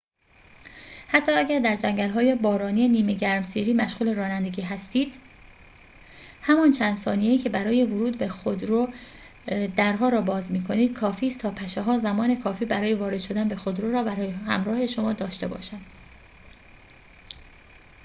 حتی 1.07 1.31
اگر 1.31 1.59
در 1.59 1.75
جنگل‌های 1.75 2.35
بارانی 2.35 2.87
نیمه 2.87 3.13
گرمسیری 3.13 3.73
مشغول 3.73 4.15
رانندگی 4.15 4.61
هستید 4.61 5.13
همان 6.41 6.71
چند 6.71 6.95
ثانیه‌ای 6.95 7.37
که 7.37 7.49
برای 7.49 7.83
ورود 7.83 8.17
به 8.17 8.27
خودرو 8.27 8.87
درها 9.75 10.09
را 10.09 10.21
باز 10.21 10.51
می‌کنید 10.51 10.93
کافیست 10.93 11.39
تا 11.39 11.51
پشه‌ها 11.51 11.97
زمان 11.97 12.35
کافی 12.35 12.65
برای 12.65 12.93
وارد 12.93 13.17
شدن 13.17 13.47
به 13.47 13.55
خودرو 13.55 13.91
را 13.91 14.11
همراه 14.47 14.87
شما 14.87 15.13
داشته 15.13 15.47
باشند 15.47 15.85